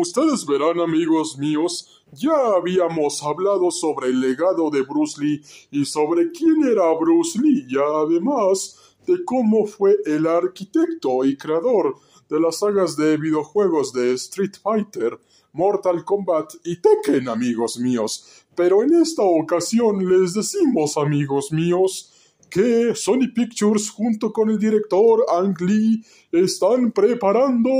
[0.00, 6.32] Ustedes verán, amigos míos, ya habíamos hablado sobre el legado de Bruce Lee y sobre
[6.32, 11.96] quién era Bruce Lee y además de cómo fue el arquitecto y creador
[12.28, 15.18] de las sagas de videojuegos de Street Fighter,
[15.52, 18.44] Mortal Kombat y Tekken, amigos míos.
[18.54, 22.12] Pero en esta ocasión les decimos, amigos míos,
[22.48, 27.70] que Sony Pictures junto con el director Ang Lee están preparando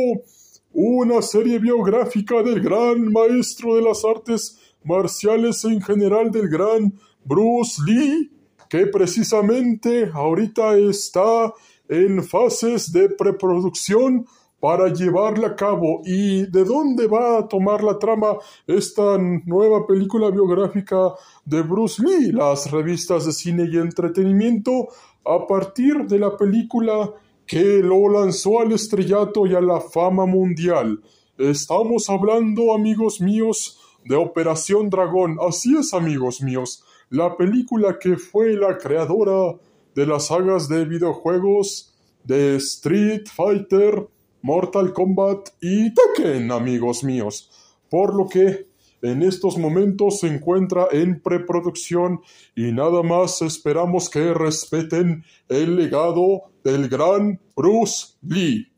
[0.73, 6.95] una serie biográfica del gran maestro de las artes marciales en general del gran
[7.25, 8.30] Bruce Lee,
[8.70, 11.52] que precisamente ahorita está
[11.88, 14.24] en fases de preproducción
[14.61, 16.02] para llevarla a cabo.
[16.05, 18.37] ¿Y de dónde va a tomar la trama
[18.69, 22.31] esta nueva película biográfica de Bruce Lee?
[22.31, 24.89] Las revistas de cine y entretenimiento
[25.25, 27.12] a partir de la película
[27.47, 31.03] que lo lanzó al estrellato y a la fama mundial.
[31.37, 35.39] Estamos hablando, amigos míos, de Operación Dragón.
[35.41, 39.56] Así es, amigos míos, la película que fue la creadora
[39.94, 41.92] de las sagas de videojuegos
[42.25, 44.08] de Street Fighter,
[44.42, 47.50] Mortal Kombat y Tekken, amigos míos.
[47.91, 48.69] Por lo que
[49.03, 52.20] en estos momentos se encuentra en preproducción
[52.55, 58.72] y nada más esperamos que respeten el legado del gran Bruce Lee.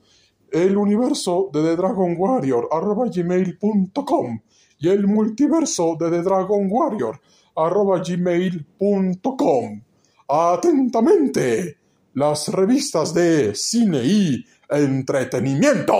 [0.53, 4.41] el universo de The Dragon Warrior arroba gmail.com
[4.79, 7.21] y el multiverso de The Dragon Warrior
[7.57, 9.83] arroba gmail.com.
[10.29, 11.79] Atentamente,
[12.15, 15.95] las revistas de cine y entretenimiento.